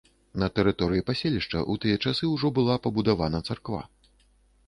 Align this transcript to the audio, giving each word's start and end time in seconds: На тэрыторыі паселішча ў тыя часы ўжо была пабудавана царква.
На 0.43 0.47
тэрыторыі 0.59 1.03
паселішча 1.09 1.59
ў 1.59 1.73
тыя 1.83 1.97
часы 2.07 2.29
ўжо 2.31 2.47
была 2.59 2.77
пабудавана 2.87 3.43
царква. 3.51 3.81